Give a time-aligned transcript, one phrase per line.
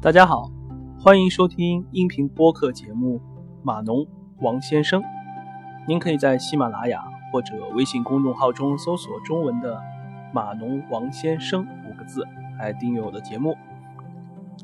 [0.00, 0.48] 大家好，
[1.00, 3.18] 欢迎收听音频播客节目
[3.64, 4.06] 《码农
[4.38, 5.02] 王先生》。
[5.88, 7.02] 您可以在喜马拉雅
[7.32, 9.82] 或者微信公众号中搜索中文的
[10.32, 12.24] “码农王先生”五个字
[12.60, 13.56] 来订阅我的节目。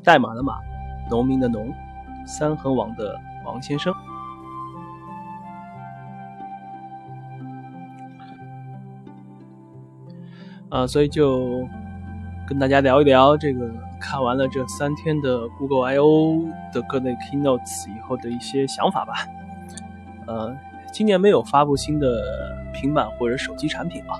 [0.05, 0.53] 代码的码，
[1.09, 1.69] 农民的农，
[2.25, 3.93] 三横王的王先生。
[10.69, 11.67] 啊，所以就
[12.47, 13.69] 跟大家聊一聊这个。
[14.05, 19.13] 看完了这三天的 Google I/O 的各类 Keynotes 以后的一些想法吧。
[20.27, 20.55] 呃，
[20.93, 22.21] 今年没有发布新的
[22.71, 24.13] 平板或者手机产品啊。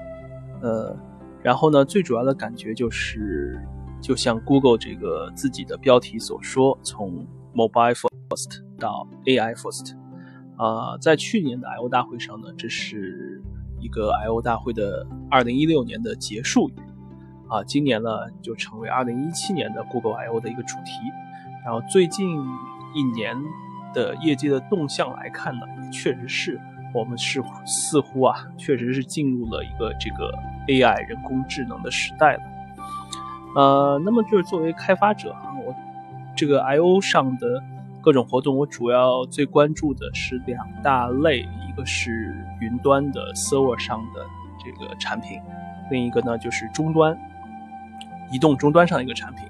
[0.63, 0.97] 呃，
[1.43, 3.63] 然后呢，最主要的感觉就是，
[4.01, 7.23] 就像 Google 这个自己的标题所说，从
[7.53, 9.93] Mobile First 到 AI First。
[10.57, 13.39] 啊，在去年的 I/O 大会上呢，这是
[13.79, 16.73] 一个 I/O 大会的2016年的结束语。
[17.47, 18.09] 啊，今年呢
[18.41, 20.91] 就成为二零一七年的 Google I/O 的一个主题。
[21.63, 22.37] 然后最近
[22.93, 23.35] 一年
[23.93, 26.59] 的业界的动向来看呢，也确实是
[26.93, 30.31] 我们是似乎啊，确实是进入了一个这个
[30.67, 32.41] AI 人工智能的时代了。
[33.55, 35.73] 呃，那么就是作为开发者啊，我
[36.35, 37.63] 这个 I/O 上的
[38.01, 44.25] 各种活动，我主要最关注的是两大类，一个是云端的 Server 上的
[44.63, 45.41] 这个产品，
[45.89, 47.17] 另一个呢就是终端。
[48.31, 49.45] 移动终端上的一个产品，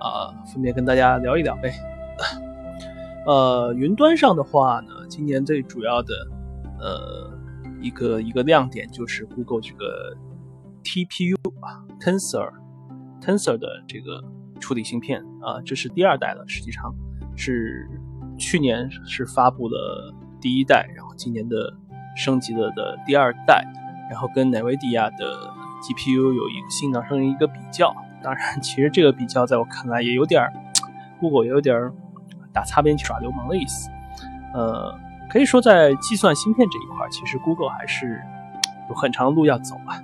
[0.00, 1.72] 啊，分别跟大家聊一聊呗。
[3.26, 6.14] 呃，云端上的话呢，今年最主要的
[6.80, 7.30] 呃
[7.80, 10.16] 一个一个亮点就是 Google 这个
[10.82, 12.50] TPU 啊，Tensor
[13.20, 14.22] Tensor 的这个
[14.58, 16.92] 处理芯片啊，这是第二代了，实际上
[17.36, 17.88] 是
[18.36, 21.72] 去年是发布了第一代，然后今年的
[22.16, 23.64] 升级了的第二代，
[24.10, 25.48] 然后跟 NVIDIA 的
[25.82, 27.94] GPU 有一个性能上一个比较。
[28.22, 30.40] 当然，其实这个比较在我看来也有点
[31.18, 31.90] ，Google 也有点
[32.52, 33.90] 打擦边球耍流氓的意思。
[34.54, 34.96] 呃，
[35.28, 38.22] 可以说在计算芯片这一块，其实 Google 还是
[38.88, 40.00] 有很长的路要走啊。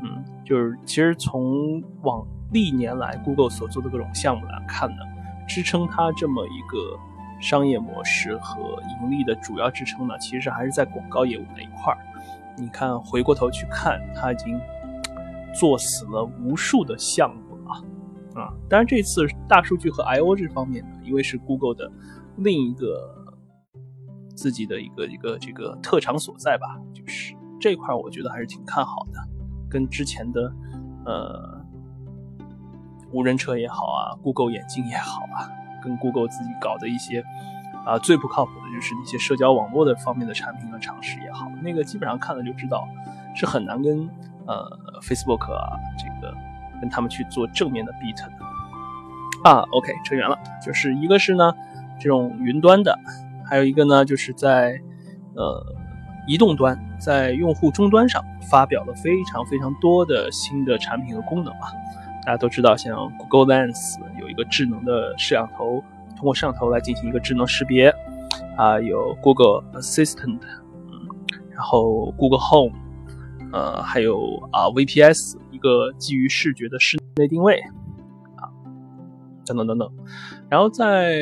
[0.00, 5.02] 嗯，就是其实从往历年来 Google 所做的各种项目来看呢，
[5.48, 6.96] 支撑它这么一个
[7.40, 11.98] 商业模式和盈利的主要支撑呢，其实还是在广告业务那一块儿。
[12.56, 14.60] 你看，回过头去看，它已经。
[15.54, 17.82] 做死了无数的项目啊
[18.40, 18.54] 啊！
[18.68, 21.90] 当然，这次大数据和 I/O 这方面呢，因为是 Google 的
[22.36, 23.34] 另一个
[24.36, 29.20] 自己的一个一个这个特长所在吧，就是这块我觉得还是挺看好的。
[29.68, 30.52] 跟之前的
[31.04, 31.60] 呃
[33.12, 35.50] 无人车也好啊，Google 眼镜也好啊，
[35.82, 37.24] 跟 Google 自己搞的一些
[37.84, 42.88] 啊最不靠谱的就是那些社交网络的方面的产品和尝试也好，那个基本上看了就知道
[43.34, 44.08] 是很难跟。
[44.50, 46.34] 呃，Facebook 啊，这个
[46.80, 51.52] 跟他们去做正面的 beat 的啊，OK，扯远了，就是一个是呢
[52.00, 52.98] 这种云端的，
[53.48, 54.76] 还有一个呢就是在
[55.36, 55.64] 呃
[56.26, 61.68] 移动端，在用户终端上发表了非常非常多的新的产品和功能嘛。
[62.26, 65.80] 大家都知道，像 Google Lens 有一个智能的摄像头，
[66.16, 67.94] 通过摄像头来进行一个智能识别
[68.56, 70.40] 啊，有 Google Assistant，
[71.52, 72.89] 然后 Google Home。
[73.52, 74.16] 呃，还有
[74.52, 77.60] 啊，VPS 一个基于视觉的室内定位
[78.36, 78.46] 啊，
[79.44, 79.90] 等等等等。
[80.48, 81.18] 然后在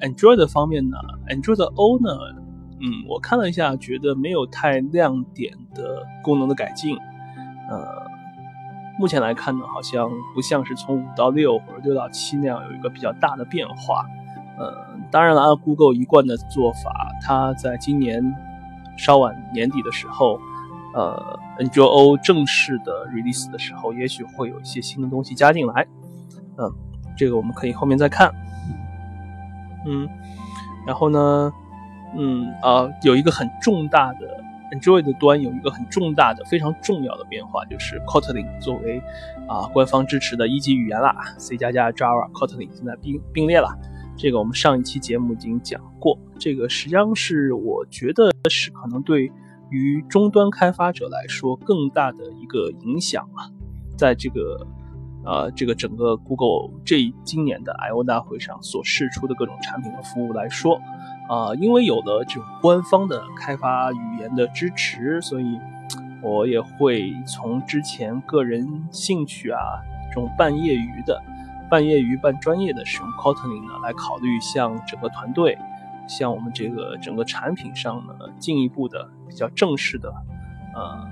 [0.00, 2.10] Android 方面呢，Android O 呢，
[2.80, 6.94] 嗯，我看了一下，觉得没有太亮点的功能的改进。
[7.70, 8.06] 呃，
[8.98, 14.04] 目前来看呢，好像不像是从五到六或者六到七那样有一个比较大的变化。
[14.58, 14.74] 呃，
[15.10, 18.22] 当然了，按 Google 一贯的做法，它在今年
[18.98, 20.38] 稍晚年底的时候。
[20.96, 25.86] 呃，N9O 正式的 release 的时候，也许会有一些新的东西加进来。
[26.56, 26.72] 嗯，
[27.14, 28.32] 这个我们可以后面再看。
[29.84, 30.08] 嗯，
[30.86, 31.52] 然后呢，
[32.16, 34.42] 嗯啊，有一个很重大的
[34.72, 38.98] Android 端有一个很重大的、非常重要的变化，就是 Kotlin 作为
[39.46, 43.68] 啊官方支持的一级语言啦，C 加加 Java Kotlin 现在并并列了。
[44.16, 49.30] 这个我们上一期节目已经讲过，这个实际上是我觉得是可能对。
[49.70, 53.50] 于终端开发者来说，更大的一个影响啊，
[53.96, 54.66] 在这个
[55.24, 60.80] 呃这个整个 Google 这今年的 I/O 大会上所试出的各种产品和服务来说，
[61.28, 65.58] 啊，因为有了这种官方的开发语言的支持，所以
[66.22, 69.58] 我也会从之前个人兴趣啊
[70.08, 71.20] 这种半业余的、
[71.68, 75.58] 半业余半专业的使用 Kotlin 呢，来考虑向整个团队。
[76.06, 80.08] 像我们这个整个产品上呢，进一步的比较正式的，
[80.74, 81.06] 呃，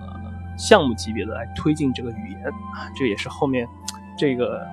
[0.56, 3.67] 项目级别的来推进这个语言啊，这也是后面
[4.17, 4.67] 这个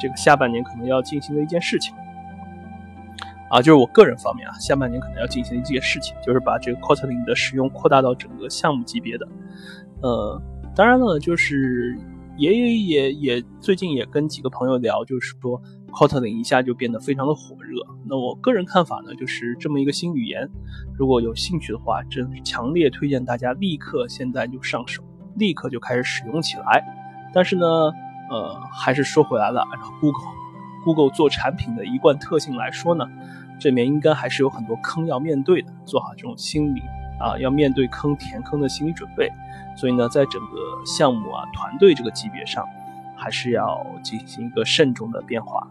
[0.00, 1.94] 这个下半年可能要进行的一件事情。
[3.48, 9.28] 啊，就是我个人方面啊，下半年可能要进行一件事情，就是把这个 Kotlin 的使用扩大到整个项目级别的。
[10.02, 10.42] 呃，
[10.74, 11.96] 当然了，就是
[12.36, 15.60] 也也也也最近也跟几个朋友聊，就是说
[15.92, 17.80] Kotlin 一下就变得非常的火热。
[18.04, 20.48] 那我个人看法呢，就是这么一个新语言，
[20.98, 25.02] 如果有兴趣的话，真强烈推荐大家立刻现在就上手，
[25.36, 26.84] 立刻就开始使用起来。
[27.32, 27.66] 但是呢，
[28.30, 30.30] 呃，还是说回来了，按照 Google
[30.84, 33.06] Google 做产品的一贯特性来说呢。
[33.58, 36.80] 这里面应该还是有很多坑要面对的，做好这种心理
[37.18, 39.30] 啊，要面对坑填坑的心理准备。
[39.76, 42.66] 所以呢，在整个项目啊、团队这个级别上，
[43.16, 45.66] 还是要进行一个慎重的变化。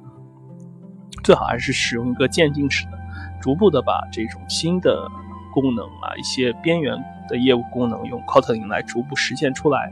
[1.24, 3.00] 最好还是使用一个渐进式的，
[3.42, 5.10] 逐步的把这种新的
[5.54, 6.96] 功能啊、一些边缘
[7.28, 9.92] 的业务功能用 Kotlin 来逐步实现出来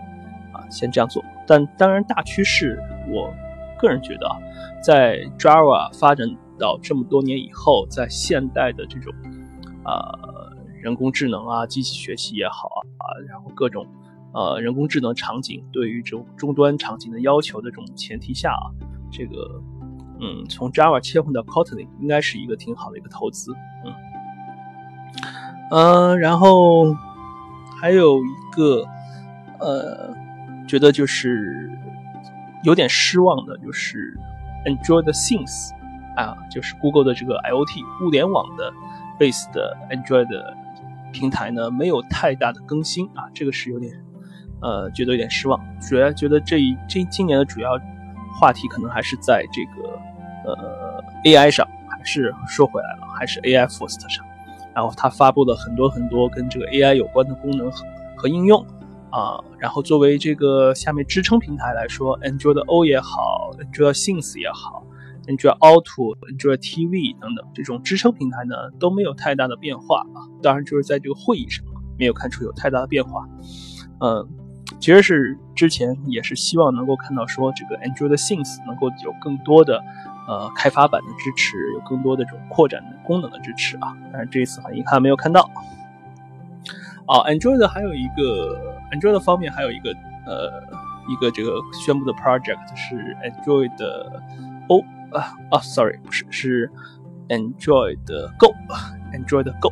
[0.54, 1.24] 啊，先这样做。
[1.48, 2.80] 但当然，大趋势，
[3.10, 3.34] 我
[3.80, 4.38] 个人觉得啊，
[4.82, 6.28] 在 Java 发展。
[6.60, 9.12] 到这么多年以后，在现代的这种，
[9.84, 10.43] 呃，
[10.84, 13.88] 人工智能啊、机器学习也好啊，然后各种，
[14.34, 18.68] 呃，人工智能场景对于这种终端场景的要求的这种前提下啊，
[19.10, 19.62] 这个，
[20.20, 23.54] 嗯，从 Java 切换到 Kotlin 应该是一个挺好的一个投资，
[23.86, 23.94] 嗯，
[25.72, 26.94] 嗯，然后
[27.80, 28.86] 还有一个，
[29.62, 30.14] 呃，
[30.68, 31.72] 觉得就是
[32.66, 34.20] 有点失望的，就是
[34.66, 35.72] Enjoy the Things。
[36.16, 38.72] 啊，就是 Google 的这个 IoT 物联网的
[39.18, 40.28] base 的 Android
[41.14, 43.94] 平台呢，没有太大的更新啊，这个是有点，
[44.62, 45.58] 呃，觉得有点失望。
[45.80, 47.80] 主要觉得这一这今年的主要
[48.38, 49.90] 话题可能还是在这个
[50.46, 54.26] 呃 AI 上，还是说回来了，还是 AI First 上。
[54.74, 58.66] 然后它发布了很多很多跟这个 AI 有关的功能和和应用
[59.12, 59.40] 啊。
[59.60, 64.84] 然后作为这个下面支撑平台来说，Android O 也好，Android Things 也好。
[65.28, 71.64] Android Auto、Android TV 等等这种支撑平台呢都没有太大的变化啊，当然就是在这个会议上
[71.98, 73.28] 没有看出有太大的变化。
[74.02, 74.28] 嗯，
[74.80, 79.82] 其实是之前也是希望能够看到说这个 Android Things 能够有更多的
[80.28, 85.50] 呃开发版的支持，有更多的这种扩展的功能的支持啊，但是这一次很遗憾没有看到。
[87.08, 89.92] 哦，Android 还有一个 Android 方面还有一个
[90.26, 90.64] 呃
[91.08, 93.72] 一个这个宣布的 project 是 Android
[94.68, 94.84] O。
[95.14, 96.72] 啊啊，sorry，不是，是
[97.30, 98.00] Android
[98.38, 99.72] Go，Android Go，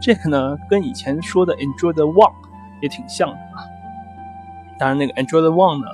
[0.00, 2.32] 这个呢跟以前说的 Android One
[2.80, 3.64] 也挺像的啊。
[4.78, 5.88] 当然，那个 Android One 呢，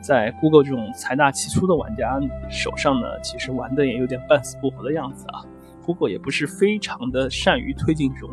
[0.00, 2.20] 在 Google 这种财大气粗的玩家
[2.50, 5.44] 手上呢，其实玩的也有点半死不活的样子啊。
[5.84, 8.30] Google 也不是非常的善于推进这种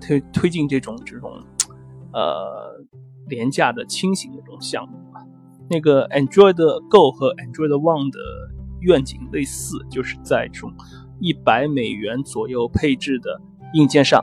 [0.00, 1.42] 推推进这种这种
[2.12, 2.80] 呃
[3.26, 5.24] 廉价的轻型的这种项目啊。
[5.68, 6.56] 那个 Android
[6.88, 8.18] Go 和 Android One 的。
[8.86, 10.72] 愿景类似，就是在这种
[11.18, 13.40] 一百美元左右配置的
[13.72, 14.22] 硬件上，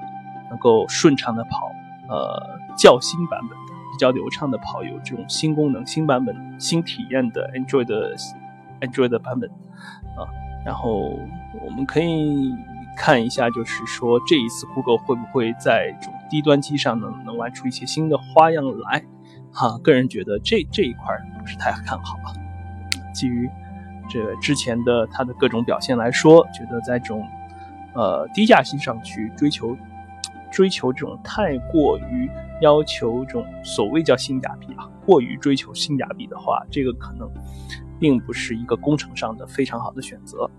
[0.50, 1.70] 能够顺畅的跑，
[2.10, 8.16] 呃，较新版本的、比较流畅的跑，有这种新功能、新版本、新体验的 Android 的
[8.80, 10.24] Android 的版本啊。
[10.66, 11.20] 然后
[11.62, 12.54] 我们可以
[12.96, 19.04] 看一下，就是说这一次 Google 会不会在这种低端机上呢，能玩出一些新的花样来？
[19.52, 22.32] 哈，个人觉得这这一块不是太看好啊。
[23.14, 23.48] 基于
[24.10, 27.26] 这之前的他的各种表现来说，觉得在这种
[27.94, 29.76] 呃低价性上去追求
[30.52, 32.30] 追求这种太过于
[32.62, 37.30] 要求这种所谓叫性价比啊，过于追求性价比的话，这个可能
[38.00, 40.50] 并不是一个工程上的非常好的选择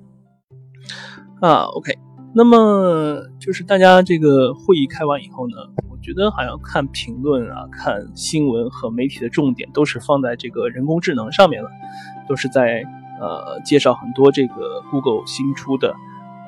[1.40, 1.64] 啊。
[1.74, 1.92] OK，
[2.32, 5.56] 那么就是大家这个会议开完以后呢，
[5.90, 11.68] 我觉得好像看评论啊、看新闻和媒体的重点都是放在这个人工智能上面了。
[12.28, 12.84] 都是在
[13.20, 15.88] 呃介绍很多这个 Google 新出的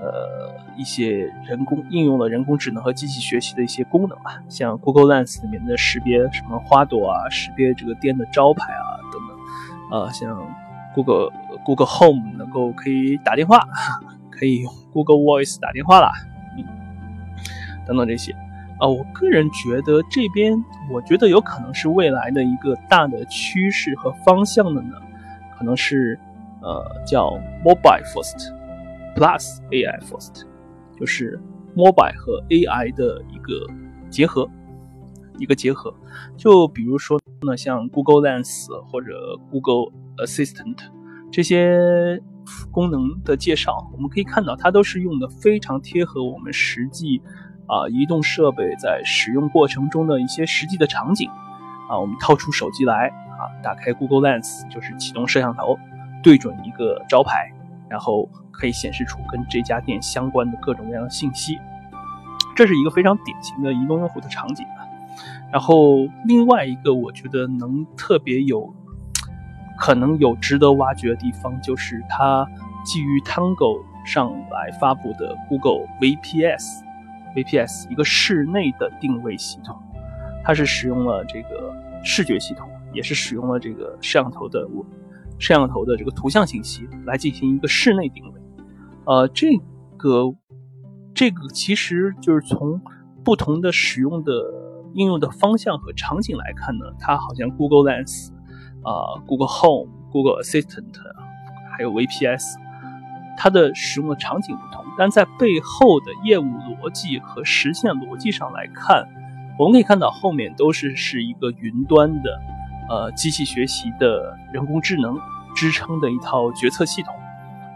[0.01, 9.21] 呃一些人工应用了人工智能和机器学习的一些功能啊，像 Google Lens 里面的识别什么花朵啊，识别这个店的招牌啊等
[9.91, 10.39] 等，啊像
[10.95, 11.31] Google
[11.65, 13.67] Google Home 能够可以打电话，
[14.43, 16.11] 可以用 Google Voice 打电话啦，
[17.87, 18.33] 等等这些
[18.81, 20.53] 啊，我个人觉得这边
[20.91, 24.97] 我觉得有可能是未来的一个大的趋势和方向的呢。
[25.57, 26.19] 可能是，
[26.61, 28.53] 呃，叫 mobile first
[29.15, 30.43] plus AI first，
[30.99, 31.41] 就是
[31.77, 33.65] mobile 和 AI 的一个
[34.11, 34.51] 结合，
[35.39, 35.95] 一个结合。
[36.37, 40.79] 就比如说呢，像 Google Lens 或者 Google Assistant
[41.31, 42.21] 这些
[42.71, 47.21] 功能的介绍，我们可以看到，它都是用的非常贴合我们实际
[47.67, 51.29] 啊移动设备在使用过程中的一些实际的场景
[51.89, 53.13] 啊，我们掏出手机来。
[53.33, 55.77] 啊，打开 Google Lens 就是启动摄像头，
[56.23, 57.51] 对准一个招牌，
[57.89, 61.59] 然后可以显示出跟这家店相关的各种各样的信息。
[62.55, 64.87] 这是一个非常典型的移动用户的场景啊。
[65.51, 68.73] 然后另外一个，我觉得能特别有
[69.79, 72.47] 可能有值得挖掘的地方，就是它
[72.85, 79.77] 基于 Tango 上来发布的 Google VPS，VPS 一个室内的定位系统，
[80.45, 82.69] 它是使用了这个视觉系统。
[82.95, 84.69] 也是使用了这个摄像头的
[85.39, 88.41] 摄像头的这个图像信息来进行一个室内定位，
[89.07, 89.57] 呃，这
[89.97, 90.35] 个
[91.15, 92.79] 这个其实就是从
[93.25, 94.31] 不同的使用的
[94.93, 98.29] 应用的方向和场景来看呢，它好像 Google Lens
[98.83, 100.95] 啊、Google Home、Google Assistant
[101.77, 102.57] 还有 VPS，
[103.37, 109.07] 它的使用的场景不同，但在背后的业务逻辑和实现逻辑上来看，
[109.59, 112.41] 我们可以看到后面都是是一个云端的。
[112.89, 115.19] 呃，机器学习的人工智能
[115.55, 117.15] 支撑的一套决策系统，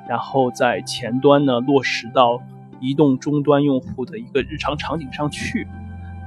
[0.07, 2.43] 然后在前端呢落实到
[2.81, 5.67] 移动终端用户的一个日常场景上去。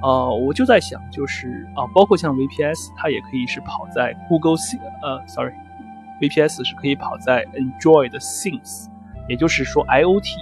[0.01, 8.87] 呃，我就在想，就是啊，包括像 VPS，它也可以是跑在 Google C，呃，sorry，VPS 是可以跑在 Android Things，
[9.27, 10.35] 也就是说 IoT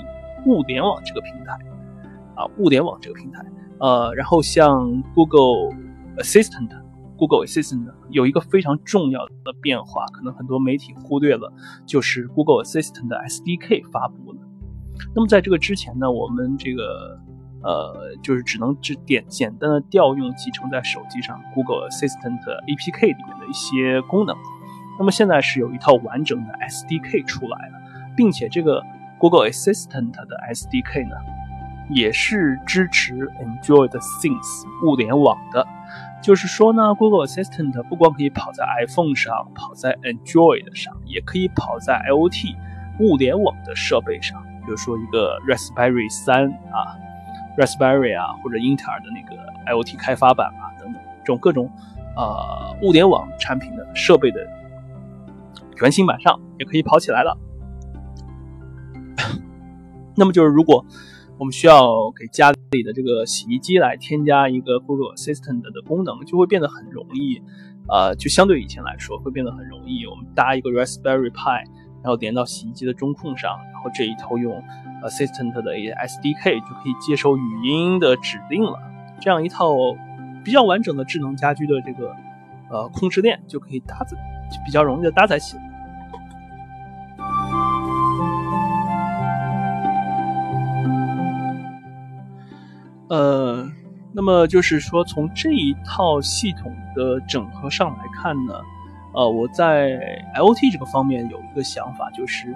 [0.45, 1.53] 物联网这个平台
[2.35, 3.43] 啊，物联网这个平台。
[3.79, 5.75] 呃，然后像 Google
[6.17, 6.85] Assistant。
[7.19, 11.51] Google Assistant 有一个非常重要的变化，可能很多媒体忽略了，
[11.83, 14.39] 就是 Google Assistant 的 SDK 发布了。
[15.15, 17.19] 那么在这个之前呢，我们这个
[17.67, 24.33] 呃，就是只能只点简单的调用集成在手机上 Google Assistant APK 里面的一些功能。
[24.97, 27.73] 那么现在是有一套完整的 SDK 出来了，
[28.15, 28.81] 并且这个
[29.19, 31.15] Google Assistant 的 SDK 呢，
[31.89, 35.67] 也是支持 Android Things 物联网的。
[36.23, 42.55] 就是说呢，Google Assistant 不光可以跑在 iPhone 上，跑在 Android 上，也可以跑在 IoT
[43.01, 46.95] 物联网的设备上，比如说一个 Raspberry 三啊
[47.57, 49.35] ，Raspberry 啊，或者英特尔的那个
[49.65, 51.69] IoT 开发版啊等等，这种各种
[52.15, 54.47] 呃物联网产品的设备的
[55.81, 57.37] 原型版上也可以跑起来了。
[60.15, 60.85] 那么就是如果。
[61.39, 67.39] 我们需要给家里的这个洗衣机来添加一个 Google Assistant 的功能，就会变得很容易，
[67.87, 70.03] 呃，就相对以前来说会变得很容易。
[70.07, 71.63] 我们搭一个 Raspberry Pi，
[72.01, 74.59] 然后连到洗衣机的中控上，然后这一头用
[75.03, 78.79] Assistant 的 SDK 就可以接收语音的指令了。
[79.19, 79.73] 这样一套
[80.43, 82.15] 比较完整的智能家居的这个
[82.69, 84.17] 呃控制链就可以搭载，
[84.65, 85.63] 比较容易的搭载起来。
[93.09, 93.65] 呃，
[94.13, 98.53] 那么就是说，从这一套系统的整合上来看呢，
[99.13, 99.97] 呃，我在
[100.35, 102.53] IoT 这个方面有一个想法，就是，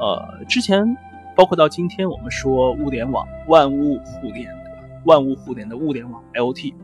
[0.00, 0.96] 呃，之前
[1.34, 4.52] 包括到今天，我们说物联网、万物互联，
[5.04, 6.74] 万物互联的物联网 IoT，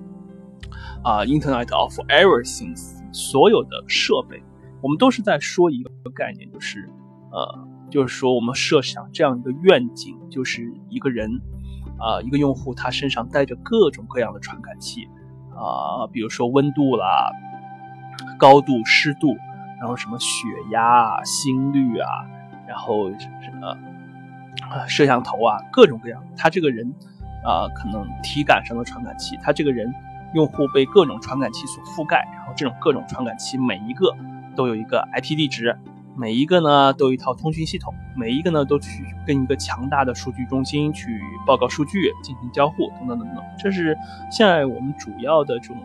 [1.02, 2.76] 啊，Internet of Everything，
[3.12, 4.43] 所有的设备，
[4.81, 6.90] 我们都是在说一个概念，就是，
[7.31, 11.40] 呃，就是说我们设想这样一个愿景，就是一个人。
[12.00, 15.09] 啊，一个用户他身上带着各种各样的传感器，
[15.50, 17.33] 啊，比如说温度啦、
[18.38, 19.37] 高度、湿度，
[19.81, 22.09] 然后什么血压啊、心率啊，
[22.69, 23.76] 然后什么
[24.59, 26.23] 什么摄像头啊，各种各样。
[26.37, 26.93] 他这个人
[27.45, 29.91] 啊，可能体感上的传感器，他这个人
[30.35, 34.15] 用户被各种传感器所覆盖，然后这种各种传感器每一个
[34.55, 35.79] 都有一个 IP 地址。
[36.21, 43.45] 每一个呢都有一套通讯系统，每一个呢都去跟一个强大的数据中心去报告数据、进行交互等等等等。
[43.57, 43.97] 这是
[44.29, 45.77] 现在我们主要的这种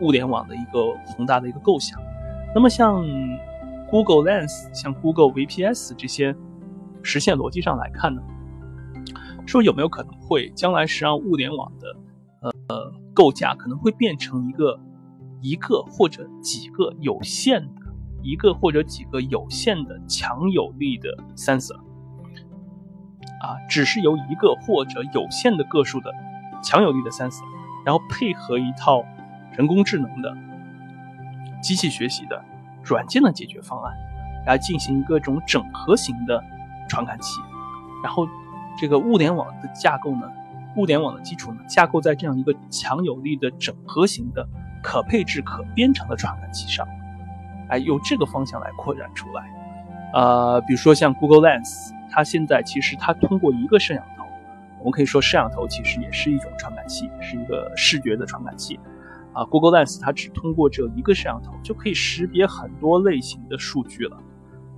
[0.00, 2.00] 物联网的一个宏大的一个构想。
[2.54, 3.04] 那么像
[3.90, 6.34] Google Lens、像 Google VPS 这些
[7.02, 8.22] 实现逻辑上来看呢，
[9.46, 11.96] 说有没有可能会将来实际上物联网的
[12.68, 14.78] 呃构架可能会变成一个
[15.40, 17.80] 一个或者几个有限的。
[18.22, 21.78] 一个或者几个有限的强有力的 sensor，
[23.40, 26.12] 啊，只是由一个或者有限的个数的
[26.62, 27.42] 强有力的 sensor，
[27.82, 29.02] 然后配合一套
[29.56, 30.36] 人工智能的
[31.62, 32.44] 机器学习的
[32.84, 33.96] 软件的解决方案，
[34.46, 36.44] 来进行各种整合型的
[36.90, 37.40] 传感器，
[38.02, 38.28] 然后
[38.76, 40.28] 这个物联网的架构呢，
[40.76, 44.46] 物联网的基础呢，架构在这样一个强有力的整合型的
[44.82, 46.86] 可配置、可编程的传感器上。
[47.68, 49.48] 哎，由这个方向来扩展出来，
[50.12, 54.24] 呃，比如说像 Google Lens，它现在其实它通过一个摄像头，
[54.80, 58.80] 我们可以说摄像头其实也是一种传感器，是一个视觉的传感器。
[59.32, 64.16] 啊，Google Lens 它只通过这一个摄像头就可以识别很多类型的数据了，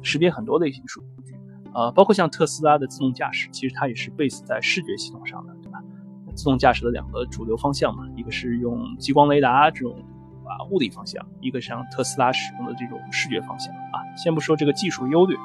[0.02, 1.35] 识别很多类型数据，
[1.75, 5.79] 呃，包括像特斯拉的自动驾驶，其实它也是 base 在视觉系统上的，对吧？
[6.35, 9.97] 自动驾驶的两个主流方向嘛，一个是用激光雷达这种
[10.45, 14.00] 啊物理方向，一个像特斯拉使用的这种视觉方向啊。
[14.17, 15.37] 先不说这个技术优劣，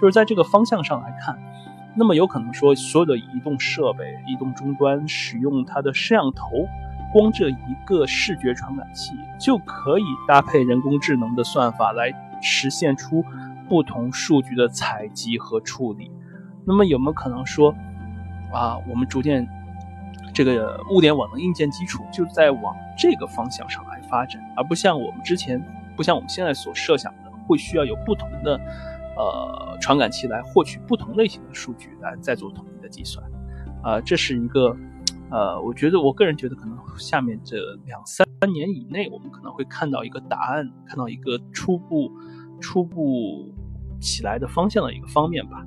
[0.00, 1.38] 就是在这个方向上来看，
[1.96, 6.66] 那么有可能说所有的移动设备、移动终端使用它的摄像头。
[7.12, 12.12] 光这一个视觉传感器就可以搭配人工智能的算法来
[12.42, 13.24] 实现出
[13.68, 16.10] 不同数据的采集和处理。
[16.66, 17.74] 那么有没有可能说，
[18.52, 19.46] 啊，我们逐渐
[20.32, 25.62] 这个物联网的硬件基础就在往这个方向上来发展，而不像我们之前，
[25.96, 28.60] 不像我们现在所设想的，会需要有不同的
[29.16, 33.24] 呃传感器来获取不同类型的数据来再做统一的计算。
[33.82, 34.76] 啊，这是一个。
[35.30, 37.56] 呃，我觉得我个人觉得，可能下面这
[37.86, 42.12] 两三年以内，我们可能会看到一个答案，看到一个初步、
[42.64, 43.52] 初步
[44.00, 45.62] 起来的方向的一个方面吧。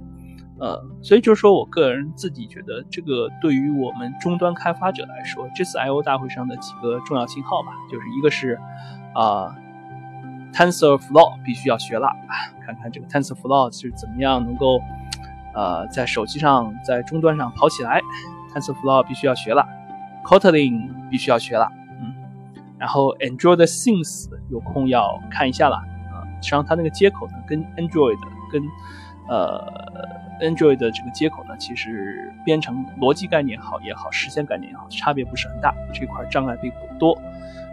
[0.59, 8.59] 呃，所以就是说我个人自己觉得，这个对于我们终端开发者来说，这次 I/O 大会上的几个重要信号吧，就是一个是
[9.13, 9.55] 啊
[10.51, 12.09] ，TensorFlow 必须要学了，
[12.65, 14.81] 看看这个 TensorFlow 是怎么样能够
[15.53, 18.01] 呃在手机上、在终端上跑起来。
[18.51, 19.63] TensorFlow 必须要学了
[20.25, 22.15] ，Kotlin 必须要学了，嗯，
[22.79, 25.77] 然后 Android Things 有空要看一下了，
[26.37, 28.17] 实际上它那个接口呢，跟 Android
[28.51, 28.63] 跟
[29.27, 29.61] 呃
[30.41, 37.19] Android 的这个接口呢，其实编程逻辑概念好也好，实现概念也好，差别不是很大，这块障碍并不多。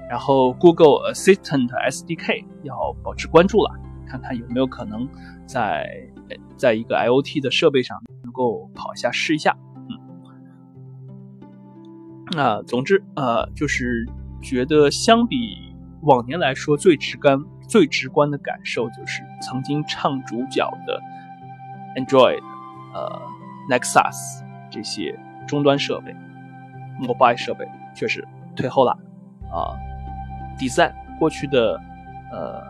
[0.08, 3.74] 然后 Google Assistant SDK 要保持关注了，
[4.06, 5.08] 看看有没有可能
[5.46, 5.88] 在
[6.56, 9.56] 在一个 IoT 的设备上能够跑一下试一下。
[9.88, 9.98] 嗯
[12.36, 14.08] 那总之，呃，就是
[14.42, 21.00] 觉得相比往年来说，最直观、最直观的感受就是曾经唱主角的
[21.96, 22.40] Android、
[22.94, 23.22] 呃
[23.70, 26.14] Nexus 这些终端设备、
[27.00, 28.92] mobile 设备确实退后了
[29.50, 29.76] 啊。
[30.58, 31.80] Design 过去的
[32.30, 32.62] 呃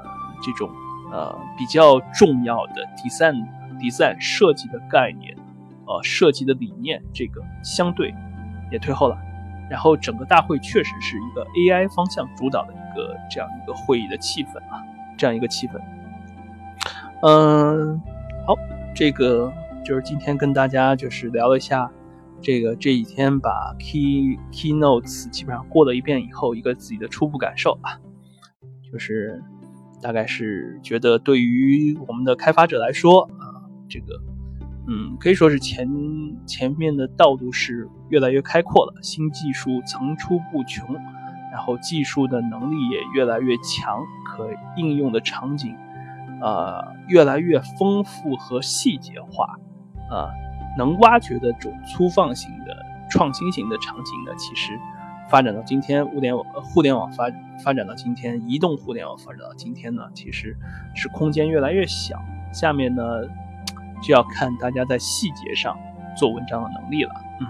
[0.42, 0.70] 这种
[1.12, 3.46] 呃比较重要的 Design、
[3.78, 5.36] Design 设计的概念、
[5.86, 8.14] 呃设计的理念，这个相对
[8.70, 9.18] 也退后了。
[9.70, 14.82] 然后整个大会确实是一个 AI 方向主导的个这样一个会议的气氛啊，
[15.16, 15.80] 这样一个气氛。
[17.22, 18.00] 嗯，
[18.46, 18.54] 好，
[18.94, 19.52] 这个
[19.84, 21.90] 就是今天跟大家就是聊了一下
[22.40, 28.00] 这个这几天把 Key Keynotes 基本上过了一遍以后，一个自己的初步感受啊，
[28.90, 29.42] 就是
[30.00, 34.20] 大概是觉得对于我们的开发者来说啊，这个。
[34.86, 35.88] 嗯，可以说是前
[36.44, 40.94] 前面的道路是越来越开阔了，新技术层出不穷，
[41.54, 45.76] 然后技术的能力也越来越强，可应用的场景，
[46.40, 49.46] 呃，越来越丰富和细节化，
[50.10, 50.34] 啊，
[50.76, 54.76] 能挖掘的这种粗放型的创新型的场景呢，其实
[55.30, 57.30] 发展到今天，物联网、互联网发
[57.62, 60.56] 发展到今天，移动互联网发展到今天呢，其实
[60.92, 62.20] 是空间越来越小。
[62.52, 63.02] 下面呢？
[64.02, 65.74] 就要看大家在细节上
[66.14, 67.14] 做文章的能力了。
[67.40, 67.46] 嗯，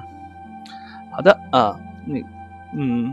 [1.10, 2.22] 好的啊，那
[2.72, 3.12] 嗯，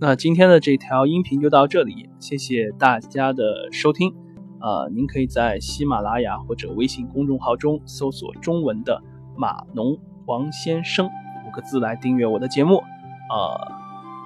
[0.00, 4.14] 那今天的这条音频就到这里，谢谢大家的收听。
[4.60, 9.02] 啊，您可以在喜马拉雅或者微信公众号中搜索中文的
[9.36, 11.10] 码农王先生。
[11.46, 13.72] 五个字来订阅我的节目，呃，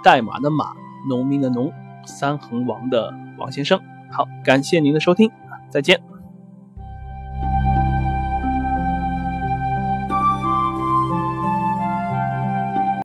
[0.05, 0.75] 代码的码，
[1.09, 1.73] 农民的农，
[2.05, 3.81] 三横王的王先生。
[4.11, 5.31] 好，感谢您的收听，
[5.71, 6.12] 再见。